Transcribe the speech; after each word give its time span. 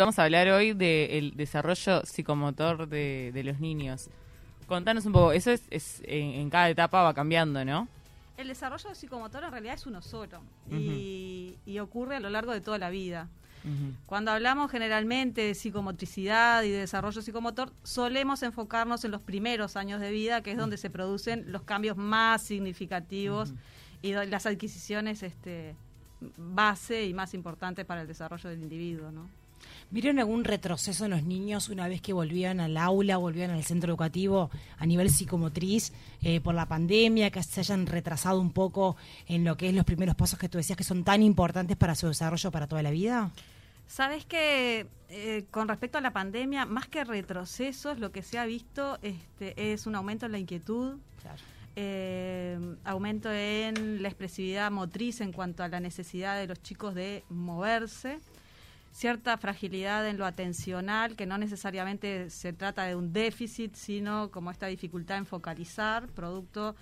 Vamos 0.00 0.16
a 0.20 0.22
hablar 0.22 0.46
hoy 0.50 0.74
del 0.74 1.32
desarrollo 1.34 2.06
psicomotor 2.06 2.88
de, 2.88 3.42
los 3.44 3.58
niños. 3.58 4.08
Contanos 4.68 5.04
un 5.06 5.12
poco, 5.12 5.32
eso 5.32 5.50
es, 5.50 6.02
en, 6.04 6.48
cada 6.50 6.68
etapa 6.68 7.02
va 7.02 7.12
cambiando, 7.14 7.64
¿no? 7.64 7.88
El 8.36 8.46
desarrollo 8.46 8.94
psicomotor 8.94 9.42
en 9.42 9.50
realidad 9.50 9.74
es 9.74 9.86
uno 9.86 10.00
solo 10.00 10.40
y, 10.70 11.56
ocurre 11.80 12.14
a 12.14 12.20
lo 12.20 12.30
largo 12.30 12.52
de 12.52 12.60
toda 12.60 12.78
la 12.78 12.90
vida. 12.90 13.28
Cuando 14.06 14.30
hablamos 14.30 14.70
generalmente 14.70 15.40
de 15.40 15.54
psicomotricidad 15.56 16.62
y 16.62 16.70
de 16.70 16.78
desarrollo 16.78 17.20
psicomotor, 17.20 17.72
solemos 17.82 18.44
enfocarnos 18.44 19.04
en 19.04 19.10
los 19.10 19.20
primeros 19.20 19.76
años 19.76 20.00
de 20.00 20.12
vida, 20.12 20.44
que 20.44 20.52
es 20.52 20.58
donde 20.58 20.76
se 20.76 20.90
producen 20.90 21.50
los 21.50 21.62
cambios 21.62 21.96
más 21.96 22.40
significativos 22.42 23.52
y 24.00 24.12
las 24.12 24.46
adquisiciones 24.46 25.24
este, 25.24 25.74
base 26.36 27.04
y 27.04 27.14
más 27.14 27.34
importantes 27.34 27.84
para 27.84 28.02
el 28.02 28.06
desarrollo 28.06 28.48
del 28.48 28.62
individuo, 28.62 29.10
¿no? 29.10 29.28
¿Vieron 29.90 30.18
algún 30.18 30.44
retroceso 30.44 31.06
en 31.06 31.12
los 31.12 31.22
niños 31.22 31.68
una 31.68 31.88
vez 31.88 32.02
que 32.02 32.12
volvían 32.12 32.60
al 32.60 32.76
aula, 32.76 33.16
volvían 33.16 33.50
al 33.50 33.64
centro 33.64 33.90
educativo 33.90 34.50
a 34.76 34.84
nivel 34.84 35.10
psicomotriz 35.10 35.92
eh, 36.22 36.40
por 36.40 36.54
la 36.54 36.66
pandemia, 36.66 37.30
que 37.30 37.42
se 37.42 37.60
hayan 37.60 37.86
retrasado 37.86 38.40
un 38.40 38.52
poco 38.52 38.96
en 39.26 39.44
lo 39.44 39.56
que 39.56 39.68
es 39.68 39.74
los 39.74 39.84
primeros 39.84 40.14
pasos 40.14 40.38
que 40.38 40.48
tú 40.48 40.58
decías 40.58 40.76
que 40.76 40.84
son 40.84 41.04
tan 41.04 41.22
importantes 41.22 41.76
para 41.76 41.94
su 41.94 42.06
desarrollo 42.06 42.50
para 42.50 42.66
toda 42.66 42.82
la 42.82 42.90
vida? 42.90 43.30
Sabes 43.86 44.26
que 44.26 44.86
eh, 45.08 45.46
con 45.50 45.66
respecto 45.68 45.96
a 45.96 46.02
la 46.02 46.12
pandemia, 46.12 46.66
más 46.66 46.86
que 46.86 47.04
retrocesos, 47.04 47.98
lo 47.98 48.12
que 48.12 48.22
se 48.22 48.38
ha 48.38 48.44
visto 48.44 48.98
este, 49.00 49.72
es 49.72 49.86
un 49.86 49.94
aumento 49.94 50.26
en 50.26 50.32
la 50.32 50.38
inquietud. 50.38 50.98
Eh, 51.80 52.58
aumento 52.84 53.30
en 53.30 54.02
la 54.02 54.08
expresividad 54.08 54.70
motriz 54.70 55.20
en 55.20 55.32
cuanto 55.32 55.62
a 55.62 55.68
la 55.68 55.78
necesidad 55.78 56.36
de 56.36 56.48
los 56.48 56.60
chicos 56.60 56.94
de 56.94 57.22
moverse 57.28 58.18
cierta 58.92 59.36
fragilidad 59.36 60.06
en 60.08 60.18
lo 60.18 60.26
atencional, 60.26 61.16
que 61.16 61.26
no 61.26 61.38
necesariamente 61.38 62.30
se 62.30 62.52
trata 62.52 62.84
de 62.84 62.96
un 62.96 63.12
déficit, 63.12 63.74
sino 63.74 64.30
como 64.30 64.50
esta 64.50 64.66
dificultad 64.66 65.18
en 65.18 65.26
focalizar, 65.26 66.08
producto 66.08 66.74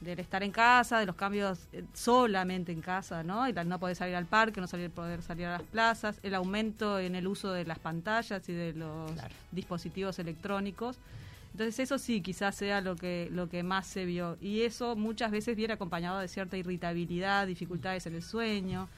del 0.00 0.20
estar 0.20 0.42
en 0.42 0.52
casa, 0.52 1.00
de 1.00 1.06
los 1.06 1.16
cambios 1.16 1.66
eh, 1.72 1.84
solamente 1.92 2.70
en 2.72 2.80
casa, 2.80 3.22
¿no? 3.22 3.48
Y 3.48 3.52
no 3.52 3.80
poder 3.80 3.96
salir 3.96 4.14
al 4.14 4.26
parque, 4.26 4.60
no 4.60 4.68
salir, 4.68 4.90
poder 4.90 5.22
salir 5.22 5.46
a 5.46 5.58
las 5.58 5.62
plazas, 5.62 6.20
el 6.22 6.34
aumento 6.34 6.98
en 6.98 7.16
el 7.16 7.26
uso 7.26 7.52
de 7.52 7.64
las 7.64 7.78
pantallas 7.78 8.48
y 8.48 8.52
de 8.52 8.72
los 8.74 9.10
dispositivos 9.50 10.18
electrónicos. 10.18 10.98
Entonces 11.52 11.80
eso 11.80 11.98
sí, 11.98 12.20
quizás 12.20 12.54
sea 12.54 12.80
lo 12.80 12.94
que 12.94 13.28
lo 13.32 13.48
que 13.48 13.62
más 13.62 13.86
se 13.86 14.04
vio 14.04 14.36
y 14.40 14.62
eso 14.62 14.94
muchas 14.94 15.30
veces 15.32 15.56
viene 15.56 15.74
acompañado 15.74 16.20
de 16.20 16.28
cierta 16.28 16.56
irritabilidad, 16.56 17.46
dificultades 17.46 18.06
en 18.06 18.14
el 18.14 18.22
sueño. 18.22 18.88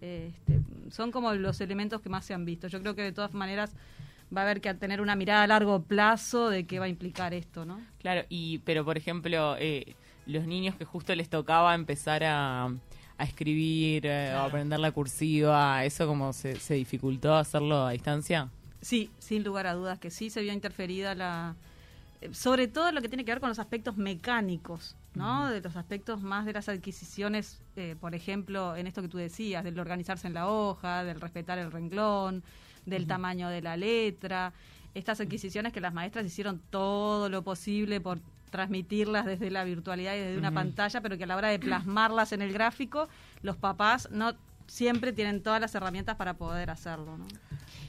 Este, 0.00 0.60
son 0.90 1.10
como 1.10 1.32
los 1.34 1.60
elementos 1.60 2.00
que 2.00 2.08
más 2.08 2.24
se 2.24 2.34
han 2.34 2.44
visto. 2.44 2.68
Yo 2.68 2.80
creo 2.80 2.94
que 2.94 3.02
de 3.02 3.12
todas 3.12 3.34
maneras 3.34 3.74
va 4.34 4.42
a 4.42 4.44
haber 4.44 4.60
que 4.60 4.72
tener 4.74 5.00
una 5.00 5.16
mirada 5.16 5.42
a 5.42 5.46
largo 5.46 5.82
plazo 5.82 6.50
de 6.50 6.66
qué 6.66 6.78
va 6.78 6.86
a 6.86 6.88
implicar 6.88 7.34
esto, 7.34 7.64
¿no? 7.64 7.80
Claro, 7.98 8.24
y 8.28 8.58
pero 8.58 8.84
por 8.84 8.96
ejemplo, 8.96 9.56
eh, 9.58 9.94
los 10.26 10.46
niños 10.46 10.74
que 10.76 10.84
justo 10.84 11.14
les 11.14 11.28
tocaba 11.28 11.74
empezar 11.74 12.22
a, 12.24 12.72
escribir 13.18 14.06
eh, 14.06 14.32
o 14.36 14.42
aprender 14.42 14.78
la 14.78 14.92
cursiva, 14.92 15.84
¿eso 15.84 16.06
como 16.06 16.32
se, 16.32 16.54
se 16.54 16.74
dificultó 16.74 17.34
hacerlo 17.34 17.86
a 17.86 17.90
distancia? 17.90 18.48
Sí, 18.80 19.10
sin 19.18 19.42
lugar 19.42 19.66
a 19.66 19.74
dudas 19.74 19.98
que 19.98 20.12
sí 20.12 20.30
se 20.30 20.40
vio 20.40 20.52
interferida 20.52 21.16
la, 21.16 21.56
sobre 22.32 22.68
todo 22.68 22.90
lo 22.92 23.00
que 23.00 23.08
tiene 23.08 23.24
que 23.24 23.32
ver 23.32 23.40
con 23.40 23.48
los 23.48 23.58
aspectos 23.58 23.96
mecánicos, 23.96 24.96
¿no? 25.14 25.48
De 25.48 25.60
los 25.60 25.76
aspectos 25.76 26.20
más 26.20 26.46
de 26.46 26.52
las 26.52 26.68
adquisiciones, 26.68 27.60
eh, 27.76 27.96
por 28.00 28.14
ejemplo, 28.14 28.76
en 28.76 28.86
esto 28.86 29.02
que 29.02 29.08
tú 29.08 29.18
decías, 29.18 29.64
del 29.64 29.78
organizarse 29.78 30.26
en 30.26 30.34
la 30.34 30.48
hoja, 30.48 31.04
del 31.04 31.20
respetar 31.20 31.58
el 31.58 31.70
renglón, 31.70 32.42
del 32.86 33.06
tamaño 33.06 33.48
de 33.48 33.62
la 33.62 33.76
letra, 33.76 34.52
estas 34.94 35.20
adquisiciones 35.20 35.72
que 35.72 35.80
las 35.80 35.94
maestras 35.94 36.26
hicieron 36.26 36.60
todo 36.70 37.28
lo 37.28 37.42
posible 37.42 38.00
por 38.00 38.18
transmitirlas 38.50 39.26
desde 39.26 39.50
la 39.50 39.62
virtualidad 39.64 40.14
y 40.14 40.20
desde 40.20 40.38
una 40.38 40.52
pantalla, 40.52 41.00
pero 41.00 41.18
que 41.18 41.24
a 41.24 41.26
la 41.26 41.36
hora 41.36 41.48
de 41.48 41.58
plasmarlas 41.58 42.32
en 42.32 42.42
el 42.42 42.52
gráfico, 42.52 43.08
los 43.42 43.56
papás 43.56 44.08
no 44.10 44.32
siempre 44.68 45.12
tienen 45.12 45.42
todas 45.42 45.60
las 45.60 45.74
herramientas 45.74 46.14
para 46.16 46.34
poder 46.34 46.70
hacerlo, 46.70 47.18
¿no? 47.18 47.26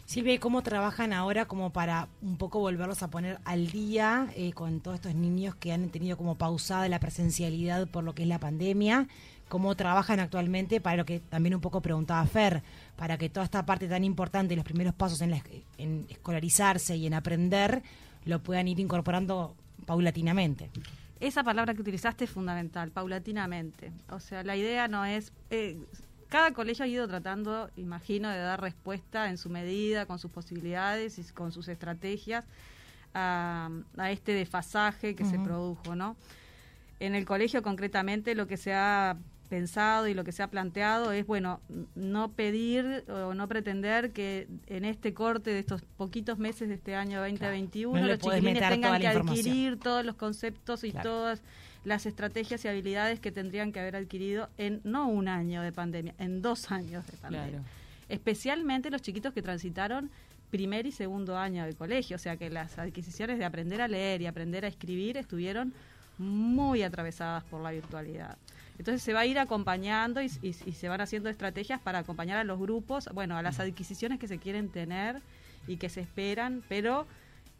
Silvia, 0.05 0.39
¿cómo 0.39 0.63
trabajan 0.63 1.13
ahora 1.13 1.45
como 1.45 1.71
para 1.71 2.07
un 2.23 2.37
poco 2.37 2.57
volverlos 2.57 3.03
a 3.03 3.11
poner 3.11 3.39
al 3.45 3.67
día 3.67 4.27
eh, 4.35 4.53
con 4.53 4.79
todos 4.79 4.95
estos 4.95 5.13
niños 5.13 5.53
que 5.53 5.71
han 5.71 5.89
tenido 5.89 6.17
como 6.17 6.35
pausada 6.35 6.89
la 6.89 6.99
presencialidad 6.99 7.87
por 7.87 8.03
lo 8.03 8.15
que 8.15 8.23
es 8.23 8.27
la 8.27 8.39
pandemia? 8.39 9.07
¿Cómo 9.49 9.75
trabajan 9.75 10.19
actualmente 10.19 10.81
para 10.81 10.97
lo 10.97 11.05
que 11.05 11.19
también 11.19 11.53
un 11.53 11.61
poco 11.61 11.81
preguntaba 11.81 12.25
Fer, 12.25 12.63
para 12.95 13.19
que 13.19 13.29
toda 13.29 13.43
esta 13.43 13.67
parte 13.67 13.87
tan 13.87 14.03
importante, 14.03 14.55
los 14.55 14.65
primeros 14.65 14.95
pasos 14.95 15.21
en, 15.21 15.39
en 15.77 16.07
escolarizarse 16.09 16.95
y 16.95 17.05
en 17.05 17.13
aprender, 17.13 17.83
lo 18.25 18.41
puedan 18.41 18.67
ir 18.67 18.79
incorporando 18.79 19.55
paulatinamente? 19.85 20.71
Esa 21.19 21.43
palabra 21.43 21.73
que 21.73 21.81
utilizaste 21.81 22.23
es 22.23 22.31
fundamental, 22.31 22.91
paulatinamente. 22.91 23.91
O 24.09 24.19
sea, 24.19 24.41
la 24.43 24.55
idea 24.55 24.87
no 24.87 25.05
es... 25.05 25.33
Eh, 25.49 25.77
cada 26.29 26.53
colegio 26.53 26.85
ha 26.85 26.87
ido 26.87 27.07
tratando, 27.07 27.69
imagino, 27.75 28.29
de 28.29 28.37
dar 28.37 28.61
respuesta 28.61 29.29
en 29.29 29.37
su 29.37 29.49
medida, 29.49 30.05
con 30.05 30.19
sus 30.19 30.31
posibilidades 30.31 31.17
y 31.17 31.23
con 31.33 31.51
sus 31.51 31.67
estrategias 31.67 32.45
a, 33.13 33.69
este 34.11 34.33
desfasaje 34.33 35.15
que 35.15 35.25
se 35.25 35.39
produjo, 35.39 35.95
¿no? 35.95 36.15
En 36.99 37.15
el 37.15 37.25
colegio 37.25 37.63
concretamente 37.63 38.35
lo 38.35 38.45
que 38.45 38.57
se 38.57 38.73
ha 38.73 39.17
pensado 39.49 40.07
y 40.07 40.13
lo 40.13 40.23
que 40.23 40.31
se 40.31 40.43
ha 40.43 40.47
planteado 40.47 41.11
es, 41.11 41.25
bueno, 41.25 41.59
no 41.95 42.31
pedir 42.31 43.03
o 43.09 43.33
no 43.33 43.47
pretender 43.47 44.11
que 44.11 44.47
en 44.67 44.85
este 44.85 45.13
corte 45.13 45.49
de 45.49 45.59
estos 45.59 45.81
poquitos 45.97 46.37
meses 46.37 46.69
de 46.69 46.75
este 46.75 46.95
año 46.95 47.19
2021 47.19 48.07
los 48.07 48.19
chiquilines 48.19 48.69
tengan 48.69 49.01
que 49.01 49.07
adquirir 49.07 49.79
todos 49.79 50.05
los 50.05 50.15
conceptos 50.15 50.83
y 50.83 50.91
todas 50.91 51.41
las 51.83 52.05
estrategias 52.05 52.63
y 52.63 52.67
habilidades 52.67 53.19
que 53.19 53.31
tendrían 53.31 53.71
que 53.71 53.79
haber 53.79 53.95
adquirido 53.95 54.49
en 54.57 54.81
no 54.83 55.07
un 55.07 55.27
año 55.27 55.61
de 55.61 55.71
pandemia, 55.71 56.13
en 56.19 56.41
dos 56.41 56.71
años 56.71 57.05
de 57.07 57.17
pandemia. 57.17 57.61
Especialmente 58.07 58.89
los 58.89 59.01
chiquitos 59.01 59.33
que 59.33 59.41
transitaron 59.41 60.09
primer 60.51 60.85
y 60.85 60.91
segundo 60.91 61.37
año 61.37 61.65
de 61.65 61.73
colegio, 61.73 62.15
o 62.15 62.19
sea 62.19 62.37
que 62.37 62.49
las 62.49 62.77
adquisiciones 62.79 63.39
de 63.39 63.45
aprender 63.45 63.81
a 63.81 63.87
leer 63.87 64.21
y 64.21 64.27
aprender 64.27 64.65
a 64.65 64.67
escribir 64.67 65.17
estuvieron 65.17 65.73
muy 66.17 66.83
atravesadas 66.83 67.43
por 67.45 67.61
la 67.61 67.71
virtualidad. 67.71 68.37
Entonces 68.79 69.03
se 69.03 69.13
va 69.13 69.19
a 69.19 69.25
ir 69.25 69.37
acompañando 69.37 70.21
y, 70.21 70.29
se 70.29 70.87
van 70.87 71.01
haciendo 71.01 71.29
estrategias 71.29 71.81
para 71.81 71.99
acompañar 71.99 72.37
a 72.37 72.45
los 72.45 72.57
grupos, 72.57 73.09
bueno, 73.13 73.37
a 73.37 73.41
las 73.41 73.59
adquisiciones 73.59 74.19
que 74.19 74.27
se 74.27 74.37
quieren 74.37 74.69
tener 74.69 75.21
y 75.67 75.75
que 75.75 75.89
se 75.89 75.99
esperan, 75.99 76.63
pero 76.69 77.05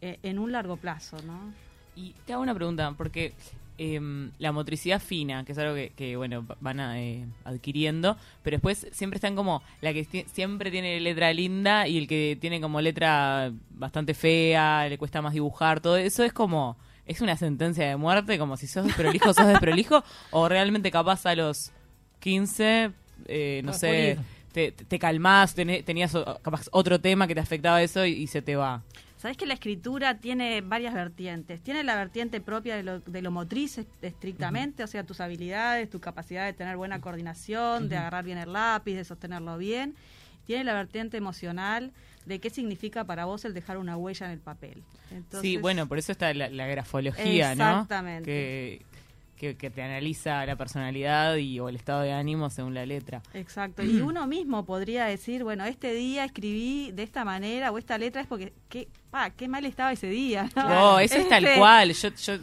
eh, 0.00 0.18
en 0.22 0.38
un 0.38 0.50
largo 0.50 0.78
plazo, 0.78 1.18
¿no? 1.26 1.52
Y 1.94 2.14
te 2.24 2.32
hago 2.32 2.42
una 2.42 2.54
pregunta, 2.54 2.94
porque 2.96 3.34
Em, 3.82 4.30
la 4.38 4.52
motricidad 4.52 5.00
fina, 5.00 5.42
que 5.46 5.52
es 5.52 5.58
algo 5.58 5.74
que, 5.96 6.14
bueno, 6.14 6.44
van 6.60 6.80
eh, 6.80 7.24
adquiriendo, 7.44 8.14
pero 8.42 8.56
después 8.56 8.86
siempre 8.92 9.16
están 9.16 9.34
como 9.34 9.62
la 9.80 9.94
que 9.94 10.04
siempre 10.30 10.70
tiene 10.70 11.00
letra 11.00 11.32
linda 11.32 11.88
y 11.88 11.96
el 11.96 12.06
que 12.06 12.36
tiene 12.38 12.60
como 12.60 12.82
letra 12.82 13.50
bastante 13.70 14.12
fea, 14.12 14.86
le 14.86 14.98
cuesta 14.98 15.22
más 15.22 15.32
dibujar, 15.32 15.80
todo 15.80 15.96
eso 15.96 16.22
es 16.24 16.34
como, 16.34 16.76
es 17.06 17.22
una 17.22 17.38
sentencia 17.38 17.88
de 17.88 17.96
muerte, 17.96 18.38
como 18.38 18.58
si 18.58 18.66
sos 18.66 18.84
desprolijo, 18.84 19.32
sos 19.32 19.46
desprolijo, 19.46 20.04
o 20.30 20.46
realmente 20.46 20.90
capaz 20.90 21.24
a 21.24 21.34
los 21.34 21.72
15, 22.18 22.90
eh, 23.28 23.62
no 23.64 23.72
sé, 23.72 24.18
te, 24.52 24.72
te 24.72 24.98
calmás, 24.98 25.54
tenías 25.54 26.14
capaz 26.42 26.68
otro 26.70 27.00
tema 27.00 27.26
que 27.26 27.34
te 27.34 27.40
afectaba 27.40 27.82
eso 27.82 28.04
y 28.04 28.26
se 28.26 28.42
te 28.42 28.56
va. 28.56 28.82
Sabes 29.20 29.36
que 29.36 29.44
la 29.44 29.52
escritura 29.52 30.16
tiene 30.16 30.62
varias 30.62 30.94
vertientes. 30.94 31.60
Tiene 31.60 31.84
la 31.84 31.94
vertiente 31.94 32.40
propia 32.40 32.74
de 32.74 32.82
lo, 32.82 33.00
de 33.00 33.20
lo 33.20 33.30
motriz 33.30 33.78
estrictamente, 34.00 34.82
o 34.82 34.86
sea, 34.86 35.04
tus 35.04 35.20
habilidades, 35.20 35.90
tu 35.90 36.00
capacidad 36.00 36.46
de 36.46 36.54
tener 36.54 36.78
buena 36.78 37.02
coordinación, 37.02 37.90
de 37.90 37.98
agarrar 37.98 38.24
bien 38.24 38.38
el 38.38 38.54
lápiz, 38.54 38.94
de 38.94 39.04
sostenerlo 39.04 39.58
bien. 39.58 39.94
Tiene 40.46 40.64
la 40.64 40.72
vertiente 40.72 41.18
emocional 41.18 41.92
de 42.24 42.38
qué 42.38 42.48
significa 42.48 43.04
para 43.04 43.26
vos 43.26 43.44
el 43.44 43.52
dejar 43.52 43.76
una 43.76 43.94
huella 43.98 44.24
en 44.24 44.32
el 44.32 44.40
papel. 44.40 44.82
sí, 45.42 45.58
bueno, 45.58 45.86
por 45.86 45.98
eso 45.98 46.12
está 46.12 46.32
la, 46.32 46.66
grafología, 46.66 47.54
¿no? 47.54 47.82
Exactamente 47.82 48.86
que, 49.40 49.70
te 49.70 49.82
analiza 49.82 50.44
la 50.44 50.54
personalidad 50.56 51.36
y 51.36 51.58
o 51.60 51.70
el 51.70 51.76
estado 51.76 52.02
de 52.02 52.12
ánimo 52.12 52.50
según 52.50 52.74
la 52.74 52.84
letra. 52.84 53.22
Exacto. 53.32 53.82
Y 53.82 54.00
uno 54.02 54.26
mismo 54.26 54.66
podría 54.66 55.06
decir, 55.06 55.44
bueno, 55.44 55.64
este 55.64 55.94
día 55.94 56.24
escribí 56.24 56.92
de 56.92 57.02
esta 57.02 57.24
manera 57.24 57.72
o 57.72 57.78
esta 57.78 57.96
letra 57.96 58.20
es 58.20 58.26
porque 58.26 58.52
qué, 58.68 58.88
pa, 59.10 59.30
qué 59.30 59.48
mal 59.48 59.64
estaba 59.64 59.92
ese 59.92 60.08
día. 60.08 60.50
No, 60.54 60.98
eso 61.00 61.16
es 61.16 61.28
tal 61.28 61.44
este 61.44 61.58
cual. 61.58 61.92
Yo, 61.92 62.08
yo 62.10 62.34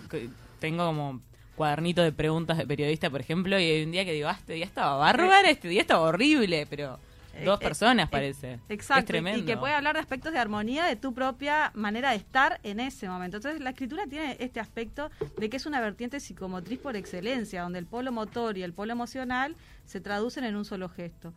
tengo 0.60 0.86
como 0.88 1.22
cuadernito 1.56 2.02
de 2.02 2.12
preguntas 2.12 2.58
de 2.58 2.66
periodista, 2.66 3.10
por 3.10 3.22
ejemplo, 3.22 3.60
y 3.60 3.64
hay 3.64 3.84
un 3.84 3.92
día 3.92 4.04
que 4.04 4.14
digo, 4.14 4.28
ah, 4.28 4.36
este 4.38 4.54
día 4.54 4.66
estaba 4.66 4.96
bárbaro, 4.98 5.48
este 5.48 5.68
día 5.68 5.82
estaba 5.82 6.02
horrible, 6.02 6.66
pero 6.68 7.00
Dos 7.44 7.60
eh, 7.62 7.64
personas, 7.64 8.08
eh, 8.08 8.10
parece. 8.12 8.60
exacto. 8.70 9.00
Es 9.00 9.06
tremendo. 9.06 9.44
Y 9.44 9.46
que 9.46 9.58
puede 9.58 9.74
hablar 9.74 9.96
de 9.96 10.02
aspectos 10.02 10.34
de 10.34 10.40
armonía 10.40 10.86
de 10.86 10.96
tu 10.96 11.14
propia 11.14 11.72
manera 11.74 12.12
de 12.12 12.18
estar 12.18 12.60
en 12.64 12.80
ese 12.80 13.08
momento. 13.08 13.38
Entonces, 13.38 13.62
la 13.62 13.72
escritura 13.72 14.06
tiene 14.08 14.38
este 14.40 14.60
aspecto 14.60 15.10
de 15.38 15.50
que 15.50 15.58
es 15.58 15.66
una 15.66 15.82
vertiente 15.82 16.20
psicomotriz 16.20 16.80
por 16.80 16.96
excelencia, 16.96 17.62
donde 17.62 17.80
el 17.80 17.86
polo 17.86 18.12
motor 18.12 18.58
y 18.58 18.64
el 18.64 18.74
polo 18.74 18.92
emocional 18.92 19.56
se 19.86 20.02
traducen 20.02 20.44
en 20.44 20.56
un 20.56 20.66
solo 20.66 20.90
gesto. 20.90 21.34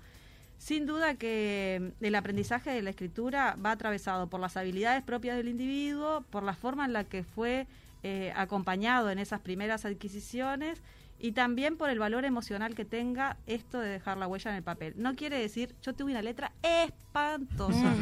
Sin 0.58 0.84
duda 0.84 1.14
que 1.14 1.92
el 2.00 2.14
aprendizaje 2.14 2.70
de 2.70 2.82
la 2.82 2.90
escritura 2.90 3.56
va 3.64 3.70
atravesado 3.70 4.28
por 4.28 4.40
las 4.40 4.58
habilidades 4.58 5.02
propias 5.02 5.36
del 5.36 5.48
individuo, 5.48 6.22
por 6.28 6.42
la 6.42 6.52
forma 6.52 6.84
en 6.84 6.92
la 6.92 7.04
que 7.04 7.24
fue 7.24 7.66
eh, 8.02 8.32
acompañado 8.36 9.10
en 9.10 9.18
esas 9.18 9.40
primeras 9.40 9.86
adquisiciones 9.86 10.82
y 11.20 11.32
también 11.32 11.76
por 11.76 11.90
el 11.90 11.98
valor 11.98 12.24
emocional 12.24 12.74
que 12.74 12.84
tenga 12.84 13.36
esto 13.46 13.78
de 13.78 13.88
dejar 13.88 14.16
la 14.16 14.26
huella 14.26 14.50
en 14.50 14.56
el 14.56 14.62
papel. 14.62 14.94
No 14.96 15.14
quiere 15.14 15.38
decir, 15.38 15.74
yo 15.82 15.94
tuve 15.94 16.12
una 16.12 16.22
letra 16.22 16.52
espantosa, 16.62 17.94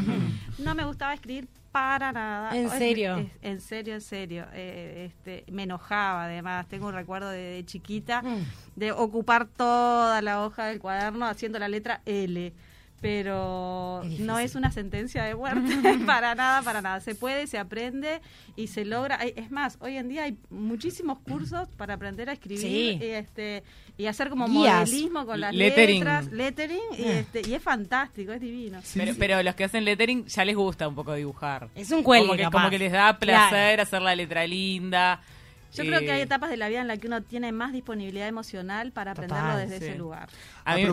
no 0.58 0.74
me 0.74 0.84
gustaba 0.84 1.14
escribir 1.14 1.48
para 1.72 2.12
nada. 2.12 2.56
¿En 2.56 2.70
serio? 2.70 3.28
en 3.42 3.60
serio, 3.60 3.94
en 3.94 4.00
serio. 4.00 4.46
Eh, 4.52 5.10
este, 5.10 5.44
me 5.50 5.64
enojaba 5.64 6.24
además, 6.24 6.66
tengo 6.68 6.86
un 6.86 6.94
recuerdo 6.94 7.28
de, 7.30 7.62
chiquita 7.66 8.22
mm. 8.22 8.46
de 8.76 8.92
ocupar 8.92 9.46
toda 9.46 10.22
la 10.22 10.44
hoja 10.44 10.66
del 10.66 10.78
cuaderno 10.78 11.26
haciendo 11.26 11.58
la 11.58 11.68
letra 11.68 12.00
L 12.06 12.52
pero 13.00 14.02
no 14.18 14.38
es 14.38 14.54
una 14.54 14.72
sentencia 14.72 15.22
de 15.22 15.34
muerte 15.34 15.70
para 16.06 16.34
nada, 16.34 16.62
para 16.62 16.82
nada. 16.82 17.00
Se 17.00 17.14
puede, 17.14 17.46
se 17.46 17.58
aprende 17.58 18.20
y 18.56 18.66
se 18.66 18.84
logra. 18.84 19.16
Es 19.16 19.50
más, 19.50 19.78
hoy 19.80 19.96
en 19.96 20.08
día 20.08 20.24
hay 20.24 20.36
muchísimos 20.50 21.18
cursos 21.20 21.68
para 21.76 21.94
aprender 21.94 22.28
a 22.28 22.32
escribir 22.32 23.00
y, 23.00 23.04
este, 23.06 23.62
y 23.96 24.06
hacer 24.06 24.30
como 24.30 24.48
modelismo 24.48 25.26
con 25.26 25.40
las 25.40 25.54
letras, 25.54 26.32
lettering, 26.32 26.78
y, 26.98 27.04
ah. 27.04 27.18
este, 27.20 27.42
y 27.48 27.54
es 27.54 27.62
fantástico, 27.62 28.32
es 28.32 28.40
divino. 28.40 28.80
pero, 29.18 29.42
los 29.42 29.54
que 29.54 29.64
hacen 29.64 29.84
lettering 29.84 30.26
ya 30.26 30.44
les 30.44 30.56
gusta 30.56 30.88
un 30.88 30.94
poco 30.94 31.14
dibujar. 31.14 31.68
Es 31.74 31.90
un 31.92 32.02
cuelgue, 32.02 32.48
como 32.50 32.68
que, 32.70 32.78
les 32.78 32.92
da 32.92 33.18
placer 33.18 33.80
hacer 33.80 34.02
la 34.02 34.16
letra 34.16 34.46
linda. 34.46 35.20
Yo 35.74 35.84
creo 35.84 36.00
que 36.00 36.10
hay 36.10 36.20
eh, 36.20 36.24
etapas 36.24 36.50
de 36.50 36.56
la 36.56 36.68
vida 36.68 36.80
en 36.80 36.88
las 36.88 36.98
que 36.98 37.06
uno 37.06 37.22
tiene 37.22 37.52
más 37.52 37.72
disponibilidad 37.72 38.26
emocional 38.26 38.90
para 38.90 39.12
aprenderlo 39.12 39.56
desde 39.56 39.76
ese 39.76 39.94
lugar. 39.96 40.28
A 40.64 40.76
mí, 40.76 40.86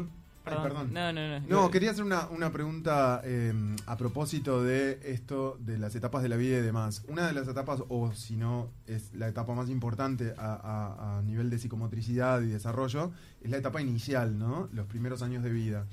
perdón. 0.45 0.93
No, 0.93 1.11
no, 1.11 1.39
no. 1.39 1.47
No, 1.47 1.71
quería 1.71 1.91
hacer 1.91 2.03
una, 2.03 2.27
una 2.27 2.51
pregunta 2.51 3.21
em, 3.23 3.75
a 3.85 3.97
propósito 3.97 4.63
de 4.63 4.99
esto 5.03 5.57
de 5.59 5.77
las 5.77 5.95
etapas 5.95 6.23
de 6.23 6.29
la 6.29 6.37
vida 6.37 6.59
y 6.59 6.61
demás. 6.61 7.03
Una 7.07 7.27
de 7.27 7.33
las 7.33 7.47
etapas, 7.47 7.81
o 7.89 8.13
si 8.13 8.35
no, 8.35 8.69
es 8.87 9.13
la 9.13 9.27
etapa 9.27 9.53
más 9.53 9.69
importante 9.69 10.33
a, 10.37 11.21
nivel 11.25 11.49
de 11.49 11.57
psicomotricidad 11.57 12.41
y 12.41 12.47
desarrollo, 12.47 13.11
es 13.41 13.49
la 13.49 13.57
etapa 13.57 13.81
inicial, 13.81 14.37
¿no? 14.37 14.69
Los 14.73 14.85
primeros 14.85 15.21
años 15.21 15.43
de 15.43 15.49
vida. 15.49 15.85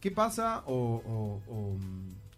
¿Qué 0.00 0.10
pasa, 0.10 0.62
o, 0.66 1.02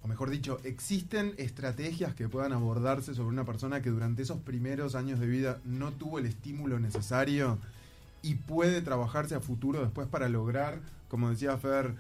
o 0.03 0.09
mejor 0.11 0.31
dicho, 0.31 0.61
existen 0.65 1.35
estrategias 1.39 2.15
que 2.15 2.29
puedan 2.29 2.53
abordarse 2.53 3.15
sobre 3.15 3.29
una 3.29 3.45
persona 3.45 3.81
que 3.81 3.91
durante 3.91 4.23
esos 4.23 4.41
primeros 4.41 4.97
años 4.97 5.21
de 5.21 5.27
vida 5.29 5.61
no 5.65 5.93
tuvo 5.93 6.19
el 6.19 6.27
estímulo 6.27 6.81
necesario 6.81 7.59
y 8.23 8.35
puede 8.35 8.83
trabajarse 8.83 9.35
a 9.35 9.41
futuro 9.41 9.81
después 9.81 10.07
para 10.09 10.29
lograr 10.29 10.81
como 11.11 11.29
decía 11.29 11.59
Fer, 11.59 11.97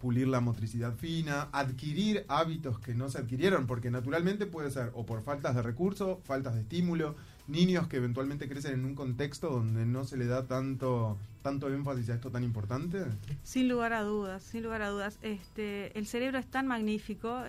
pulir 0.00 0.26
la 0.26 0.40
motricidad 0.40 0.94
fina, 0.96 1.48
adquirir 1.52 2.24
hábitos 2.28 2.78
que 2.78 2.94
no 2.94 3.08
se 3.08 3.18
adquirieron, 3.18 3.66
porque 3.66 3.90
naturalmente 3.90 4.46
puede 4.46 4.70
ser 4.70 4.90
o 4.94 5.06
por 5.06 5.22
faltas 5.22 5.54
de 5.54 5.62
recursos, 5.62 6.18
faltas 6.24 6.54
de 6.54 6.62
estímulo, 6.62 7.14
niños 7.46 7.88
que 7.88 7.98
eventualmente 7.98 8.48
crecen 8.48 8.72
en 8.72 8.84
un 8.84 8.94
contexto 8.94 9.50
donde 9.50 9.86
no 9.86 10.04
se 10.04 10.16
le 10.16 10.26
da 10.26 10.46
tanto 10.46 11.16
tanto 11.42 11.72
énfasis 11.72 12.10
a 12.10 12.14
esto 12.14 12.30
tan 12.30 12.42
importante? 12.42 13.04
Sin 13.42 13.68
lugar 13.68 13.92
a 13.92 14.02
dudas, 14.02 14.42
sin 14.42 14.62
lugar 14.62 14.82
a 14.82 14.88
dudas. 14.88 15.18
Este, 15.22 15.96
el 15.98 16.06
cerebro 16.06 16.38
es 16.38 16.46
tan 16.46 16.66
magnífico 16.66 17.42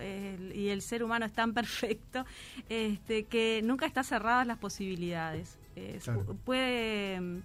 y 0.54 0.68
el 0.68 0.80
ser 0.80 1.02
humano 1.02 1.26
es 1.26 1.32
tan 1.32 1.52
perfecto 1.54 2.24
este, 2.68 3.24
que 3.24 3.60
nunca 3.64 3.86
está 3.86 4.02
cerradas 4.02 4.46
las 4.46 4.58
posibilidades. 4.58 5.58
Puede 6.44 7.42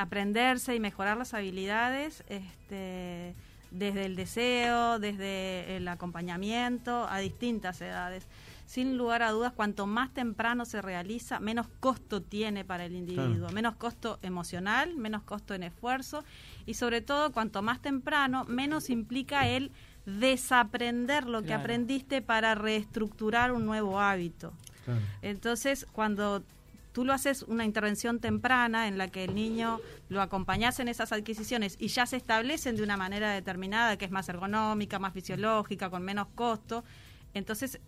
aprenderse 0.00 0.74
y 0.74 0.80
mejorar 0.80 1.16
las 1.16 1.34
habilidades 1.34 2.24
este, 2.28 3.34
desde 3.70 4.06
el 4.06 4.16
deseo, 4.16 4.98
desde 4.98 5.76
el 5.76 5.86
acompañamiento 5.88 7.06
a 7.08 7.18
distintas 7.18 7.80
edades. 7.80 8.26
Sin 8.66 8.96
lugar 8.96 9.22
a 9.22 9.32
dudas, 9.32 9.52
cuanto 9.52 9.86
más 9.86 10.14
temprano 10.14 10.64
se 10.64 10.80
realiza, 10.80 11.40
menos 11.40 11.66
costo 11.80 12.22
tiene 12.22 12.64
para 12.64 12.84
el 12.84 12.94
individuo, 12.94 13.50
menos 13.50 13.74
costo 13.74 14.20
emocional, 14.22 14.96
menos 14.96 15.22
costo 15.22 15.54
en 15.54 15.64
esfuerzo 15.64 16.24
y 16.66 16.74
sobre 16.74 17.00
todo, 17.00 17.32
cuanto 17.32 17.62
más 17.62 17.82
temprano, 17.82 18.44
menos 18.44 18.88
implica 18.88 19.48
el 19.48 19.72
desaprender 20.06 21.26
lo 21.26 21.42
que 21.42 21.52
aprendiste 21.52 22.22
para 22.22 22.54
reestructurar 22.54 23.50
un 23.52 23.66
nuevo 23.66 24.00
hábito. 24.00 24.52
Entonces, 25.20 25.86
cuando 25.92 26.44
tú 26.92 27.04
lo 27.04 27.12
haces 27.12 27.42
una 27.42 27.64
intervención 27.64 28.20
temprana 28.20 28.88
en 28.88 28.98
la 28.98 29.08
que 29.08 29.24
el 29.24 29.34
niño 29.34 29.80
lo 30.08 30.20
acompañas 30.20 30.80
en 30.80 30.88
esas 30.88 31.12
adquisiciones 31.12 31.76
y 31.78 31.88
ya 31.88 32.06
se 32.06 32.16
establecen 32.16 32.76
de 32.76 32.82
una 32.82 32.96
manera 32.96 33.32
determinada 33.32 33.96
que 33.96 34.04
es 34.04 34.10
más 34.10 34.28
ergonómica, 34.28 34.98
más 34.98 35.12
fisiológica, 35.12 35.90
con 35.90 36.02
menos 36.02 36.28
costo, 36.34 36.84
entonces, 37.34 37.80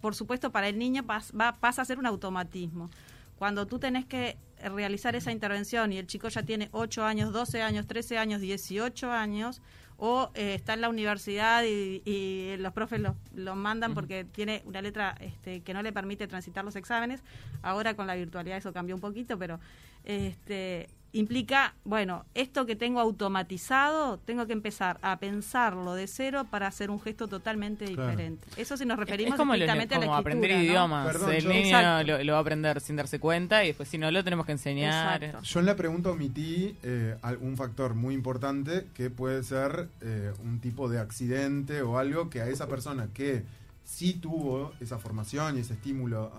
por 0.00 0.14
supuesto, 0.14 0.52
para 0.52 0.68
el 0.68 0.78
niño 0.78 1.04
pasa 1.06 1.82
a 1.82 1.84
ser 1.84 1.98
un 1.98 2.06
automatismo. 2.06 2.90
Cuando 3.36 3.66
tú 3.66 3.78
tenés 3.78 4.04
que 4.04 4.36
realizar 4.62 5.16
esa 5.16 5.32
intervención 5.32 5.92
y 5.92 5.98
el 5.98 6.06
chico 6.06 6.28
ya 6.28 6.42
tiene 6.42 6.68
8 6.72 7.04
años, 7.04 7.32
12 7.32 7.62
años, 7.62 7.86
13 7.86 8.18
años, 8.18 8.40
18 8.40 9.10
años, 9.10 9.60
o 9.96 10.30
eh, 10.34 10.54
está 10.54 10.74
en 10.74 10.80
la 10.80 10.88
universidad 10.88 11.64
y, 11.64 12.56
los 12.58 12.72
profes 12.72 13.00
lo, 13.00 13.54
mandan 13.56 13.94
porque 13.94 14.24
tiene 14.24 14.62
una 14.64 14.82
letra 14.82 15.14
este, 15.20 15.60
que 15.60 15.74
no 15.74 15.82
le 15.82 15.92
permite 15.92 16.26
transitar 16.26 16.64
los 16.64 16.76
exámenes. 16.76 17.22
Ahora 17.62 17.94
con 17.94 18.06
la 18.06 18.14
virtualidad 18.14 18.58
eso 18.58 18.72
cambió 18.72 18.94
un 18.94 19.00
poquito, 19.00 19.38
pero 19.38 19.60
este, 20.04 20.88
implica, 21.12 21.74
bueno, 21.84 22.24
esto 22.34 22.64
que 22.64 22.74
tengo 22.74 23.00
automatizado, 23.00 24.18
tengo 24.18 24.46
que 24.46 24.54
empezar 24.54 24.98
a 25.02 25.18
pensarlo 25.18 25.94
de 25.94 26.06
cero 26.06 26.46
para 26.50 26.66
hacer 26.66 26.90
un 26.90 27.00
gesto 27.00 27.28
totalmente 27.28 27.84
diferente. 27.84 28.48
Eso 28.56 28.76
si 28.76 28.86
nos 28.86 28.98
referimos 28.98 29.34
es 29.34 29.38
como, 29.38 29.52
como 29.52 30.14
aprender 30.14 30.50
idiomas. 30.50 31.14
el 31.30 31.48
niño 31.48 32.02
lo, 32.24 32.32
va 32.32 32.38
a 32.38 32.40
aprender 32.40 32.80
sin 32.80 32.96
darse 32.96 33.20
cuenta 33.20 33.62
y 33.64 33.68
después 33.68 33.88
si 33.88 33.98
no 33.98 34.10
lo 34.10 34.24
tenemos 34.24 34.46
que 34.46 34.52
enseñar. 34.52 35.42
Yo 35.42 35.60
en 35.60 35.66
la 35.66 35.76
pregunta 35.76 36.10
omití 36.10 36.76
eh, 36.82 37.16
un 37.40 37.56
factor 37.56 37.94
muy 37.94 38.14
importante 38.14 38.86
que 38.94 39.10
puede 39.10 39.42
ser 39.42 39.88
eh, 40.00 40.32
un 40.42 40.60
tipo 40.60 40.88
de 40.88 40.98
accidente 40.98 41.82
o 41.82 41.98
algo 41.98 42.30
que 42.30 42.40
a 42.40 42.48
esa 42.48 42.68
persona 42.68 43.08
que 43.12 43.44
sí 43.84 44.14
tuvo 44.14 44.72
esa 44.80 44.98
formación 44.98 45.58
y 45.58 45.60
ese 45.60 45.74
estímulo 45.74 46.32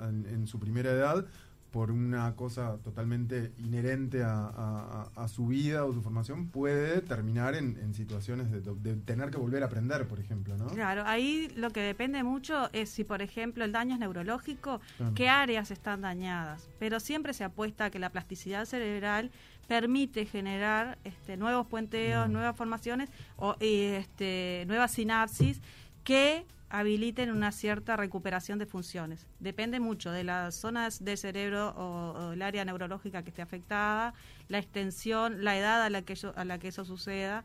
en 0.00 0.46
su 0.46 0.60
primera 0.60 0.90
edad 0.90 1.24
por 1.70 1.90
una 1.90 2.34
cosa 2.34 2.78
totalmente 2.82 3.52
inherente 3.58 4.22
a, 4.24 5.06
su 5.28 5.46
vida 5.46 5.84
o 5.84 5.92
su 5.92 6.02
formación, 6.02 6.48
puede 6.48 7.00
terminar 7.00 7.54
en, 7.54 7.94
situaciones 7.94 8.50
de, 8.50 8.96
tener 8.96 9.30
que 9.30 9.38
volver 9.38 9.62
a 9.62 9.66
aprender, 9.66 10.06
por 10.08 10.18
ejemplo, 10.18 10.56
¿no? 10.56 10.66
Claro, 10.68 11.04
ahí 11.06 11.52
lo 11.56 11.70
que 11.70 11.80
depende 11.80 12.22
mucho 12.22 12.70
es 12.72 12.90
si, 12.90 13.04
por 13.04 13.22
ejemplo, 13.22 13.64
el 13.64 13.72
daño 13.72 13.94
es 13.94 14.00
neurológico, 14.00 14.80
qué 15.14 15.28
áreas 15.28 15.70
están 15.70 16.00
dañadas. 16.00 16.68
Pero 16.78 17.00
siempre 17.00 17.32
se 17.34 17.44
apuesta 17.44 17.86
a 17.86 17.90
que 17.90 17.98
la 17.98 18.10
plasticidad 18.10 18.64
cerebral 18.64 19.30
permite 19.68 20.26
generar 20.26 20.98
este, 21.04 21.36
nuevos 21.36 21.66
puenteos, 21.66 22.28
nuevas 22.28 22.56
formaciones 22.56 23.08
o 23.36 23.54
este, 23.60 24.64
nuevas 24.66 24.90
sinapsis 24.90 25.60
que 26.02 26.44
habiliten 26.70 27.30
una 27.32 27.50
cierta 27.50 27.96
recuperación 27.96 28.58
de 28.58 28.66
funciones. 28.66 29.26
Depende 29.40 29.80
mucho 29.80 30.12
de 30.12 30.22
las 30.22 30.54
zonas 30.54 31.04
del 31.04 31.18
cerebro 31.18 31.74
o, 31.76 32.32
el 32.32 32.42
área 32.42 32.64
neurológica 32.64 33.22
que 33.22 33.30
esté 33.30 33.42
afectada, 33.42 34.14
la 34.48 34.58
extensión, 34.58 35.44
la 35.44 35.58
edad 35.58 35.82
a 35.82 35.90
la 35.90 36.02
que, 36.02 36.14
a 36.34 36.44
la 36.44 36.58
que 36.58 36.68
eso 36.68 36.84
suceda. 36.84 37.42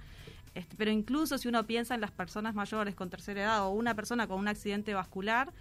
Este, 0.54 0.76
pero 0.78 0.92
incluso 0.92 1.38
si 1.40 1.48
uno 1.48 1.66
piensa 1.66 1.96
en 1.96 2.02
las 2.02 2.12
personas 2.12 2.54
mayores 2.54 2.96
con 2.96 3.10
tercera 3.10 3.42
edad 3.42 3.64
o 3.66 3.72
una 3.72 3.96
persona 3.96 4.28
con 4.28 4.40
un 4.40 4.48
accidente 4.48 4.94
vascular, 4.94 5.52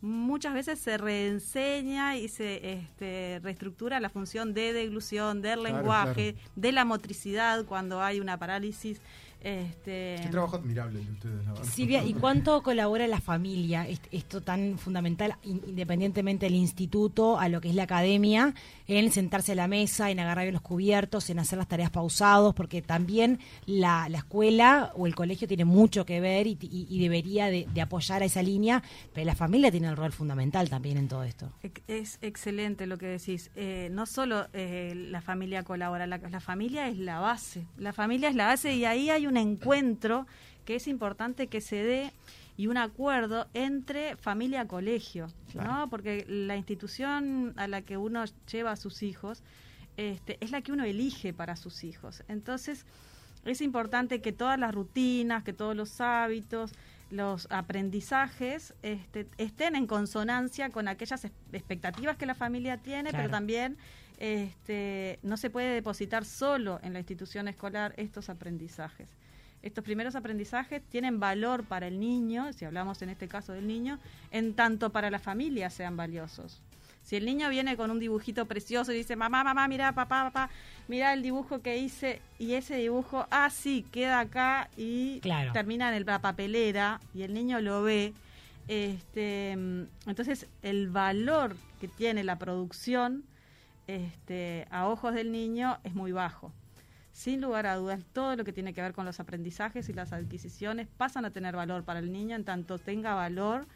muchas 0.00 0.54
veces 0.54 0.78
se 0.78 0.96
reenseña 0.96 2.16
y 2.16 2.28
se 2.28 2.72
este, 2.72 3.40
reestructura 3.42 4.00
la 4.00 4.08
función 4.08 4.54
de 4.54 4.72
deglución, 4.72 5.42
del 5.42 5.62
lenguaje, 5.62 6.36
de 6.56 6.72
la 6.72 6.86
motricidad 6.86 7.66
cuando 7.66 8.02
hay 8.02 8.18
una 8.18 8.38
parálisis 8.38 9.00
este... 9.40 10.16
Qué 10.22 10.28
trabajo 10.30 10.56
admirable 10.56 11.00
de 11.00 11.12
ustedes, 11.12 11.68
Silvia, 11.68 12.04
¿y 12.04 12.12
cuánto 12.12 12.62
colabora 12.62 13.06
la 13.06 13.20
familia, 13.20 13.86
esto 14.10 14.42
tan 14.42 14.78
fundamental, 14.78 15.36
independientemente 15.44 16.46
del 16.46 16.54
instituto, 16.54 17.38
a 17.38 17.48
lo 17.48 17.60
que 17.60 17.70
es 17.70 17.74
la 17.74 17.84
academia, 17.84 18.54
en 18.86 19.10
sentarse 19.10 19.52
a 19.52 19.54
la 19.54 19.68
mesa, 19.68 20.10
en 20.10 20.20
agarrar 20.20 20.52
los 20.52 20.60
cubiertos, 20.60 21.30
en 21.30 21.38
hacer 21.38 21.58
las 21.58 21.68
tareas 21.68 21.90
pausados? 21.90 22.54
Porque 22.54 22.82
también 22.82 23.38
la, 23.66 24.08
escuela 24.14 24.92
o 24.94 25.06
el 25.06 25.14
colegio 25.14 25.48
tiene 25.48 25.64
mucho 25.64 26.04
que 26.04 26.20
ver 26.20 26.46
y, 26.46 26.98
debería 27.00 27.46
de, 27.46 27.66
apoyar 27.80 28.22
a 28.22 28.26
esa 28.26 28.42
línea, 28.42 28.82
pero 29.14 29.24
la 29.24 29.34
familia 29.34 29.70
tiene 29.70 29.88
el 29.88 29.96
rol 29.96 30.12
fundamental 30.12 30.68
también 30.68 30.98
en 30.98 31.08
todo 31.08 31.24
esto. 31.24 31.50
Es 31.86 32.18
excelente 32.20 32.86
lo 32.86 32.98
que 32.98 33.06
decís. 33.06 33.50
Eh, 33.54 33.88
no 33.90 34.04
solo 34.04 34.48
eh, 34.52 34.92
la 34.94 35.22
familia 35.22 35.62
colabora, 35.62 36.06
la, 36.06 36.18
la 36.18 36.40
familia 36.40 36.88
es 36.88 36.98
la 36.98 37.20
base. 37.20 37.66
La 37.78 37.92
familia 37.92 38.28
es 38.28 38.34
la 38.34 38.46
base 38.46 38.74
y 38.74 38.84
ahí 38.84 39.08
hay 39.08 39.26
un 39.26 39.29
un 39.30 39.36
encuentro 39.36 40.26
que 40.64 40.76
es 40.76 40.86
importante 40.86 41.46
que 41.46 41.60
se 41.60 41.82
dé 41.82 42.12
y 42.56 42.66
un 42.66 42.76
acuerdo 42.76 43.46
entre 43.54 44.16
familia-colegio, 44.16 45.28
¿no? 45.54 45.88
Porque 45.88 46.26
la 46.28 46.56
institución 46.56 47.54
a 47.56 47.66
la 47.66 47.80
que 47.82 47.96
uno 47.96 48.22
lleva 48.50 48.72
a 48.72 48.76
sus 48.76 49.02
hijos 49.02 49.42
este, 49.96 50.36
es 50.40 50.50
la 50.50 50.60
que 50.60 50.72
uno 50.72 50.84
elige 50.84 51.32
para 51.32 51.56
sus 51.56 51.84
hijos. 51.84 52.22
Entonces, 52.28 52.84
es 53.44 53.62
importante 53.62 54.20
que 54.20 54.32
todas 54.32 54.58
las 54.58 54.74
rutinas, 54.74 55.42
que 55.42 55.52
todos 55.52 55.74
los 55.74 56.00
hábitos, 56.00 56.72
los 57.10 57.48
aprendizajes 57.50 58.74
este, 58.82 59.26
estén 59.36 59.76
en 59.76 59.86
consonancia 59.86 60.70
con 60.70 60.88
aquellas 60.88 61.24
expectativas 61.52 62.16
que 62.16 62.26
la 62.26 62.34
familia 62.34 62.78
tiene, 62.78 63.10
pero 63.12 63.28
también 63.28 63.76
este, 64.18 65.18
no 65.22 65.36
se 65.36 65.50
puede 65.50 65.74
depositar 65.74 66.24
solo 66.24 66.78
en 66.82 66.92
la 66.92 67.00
institución 67.00 67.48
escolar 67.48 67.94
estos 67.96 68.28
aprendizajes. 68.28 69.08
Estos 69.62 69.84
primeros 69.84 70.14
aprendizajes 70.14 70.82
tienen 70.82 71.20
valor 71.20 71.64
para 71.64 71.86
el 71.86 72.00
niño, 72.00 72.52
si 72.52 72.64
hablamos 72.64 73.02
en 73.02 73.10
este 73.10 73.28
caso 73.28 73.52
del 73.52 73.66
niño, 73.66 73.98
en 74.30 74.54
tanto 74.54 74.90
para 74.90 75.10
la 75.10 75.18
familia 75.18 75.68
sean 75.68 75.96
valiosos. 75.96 76.62
Si 77.10 77.16
el 77.16 77.24
niño 77.24 77.48
viene 77.50 77.76
con 77.76 77.90
un 77.90 77.98
dibujito 77.98 78.46
precioso 78.46 78.92
y 78.92 78.98
dice, 78.98 79.16
mamá, 79.16 79.42
mamá, 79.42 79.66
mira, 79.66 79.92
papá, 79.92 80.30
papá, 80.30 80.48
mira 80.86 81.12
el 81.12 81.22
dibujo 81.22 81.60
que 81.60 81.76
hice 81.76 82.22
y 82.38 82.52
ese 82.52 82.76
dibujo, 82.76 83.26
ah, 83.32 83.50
sí, 83.50 83.84
queda 83.90 84.20
acá 84.20 84.70
y 84.76 85.18
termina 85.52 85.96
en 85.96 86.06
la 86.06 86.20
papelera 86.20 87.00
y 87.12 87.22
el 87.22 87.34
niño 87.34 87.60
lo 87.60 87.82
ve. 87.82 88.12
Este, 88.68 89.50
entonces, 90.06 90.46
el 90.62 90.88
valor 90.88 91.56
que 91.80 91.88
tiene 91.88 92.22
la 92.22 92.38
producción 92.38 93.24
este, 93.88 94.68
a 94.70 94.86
ojos 94.86 95.12
del 95.12 95.32
niño 95.32 95.78
es 95.82 95.96
muy 95.96 96.12
bajo. 96.12 96.52
Sin 97.10 97.40
lugar 97.40 97.66
a 97.66 97.74
dudas, 97.74 98.04
todo 98.12 98.36
lo 98.36 98.44
que 98.44 98.52
tiene 98.52 98.72
que 98.72 98.82
ver 98.82 98.92
con 98.92 99.04
los 99.04 99.18
aprendizajes 99.18 99.88
y 99.88 99.92
las 99.94 100.12
adquisiciones 100.12 100.86
pasan 100.96 101.24
a 101.24 101.32
tener 101.32 101.56
valor 101.56 101.82
para 101.82 101.98
el 101.98 102.12
niño 102.12 102.36
en 102.36 102.44
tanto 102.44 102.78
tenga 102.78 103.14
valor 103.14 103.66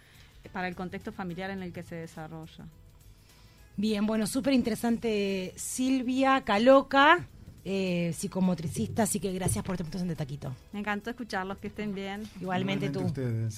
para 0.52 0.68
el 0.68 0.76
contexto 0.76 1.10
familiar 1.10 1.50
en 1.50 1.64
el 1.64 1.72
que 1.72 1.82
se 1.82 1.96
desarrolla. 1.96 2.66
Bien, 3.76 4.06
bueno, 4.06 4.26
súper 4.26 4.52
interesante 4.52 5.52
Silvia 5.56 6.42
Caloca, 6.44 7.26
eh, 7.64 8.12
psicomotricista, 8.16 9.02
así 9.04 9.18
que 9.18 9.32
gracias 9.32 9.64
por 9.64 9.76
tu 9.76 9.84
presentación 9.84 10.08
de 10.08 10.16
Taquito. 10.16 10.54
Me 10.72 10.80
encantó 10.80 11.10
escucharlos, 11.10 11.58
que 11.58 11.68
estén 11.68 11.94
bien. 11.94 12.22
Igualmente, 12.40 12.90
tú. 12.90 13.00
Ustedes. 13.00 13.54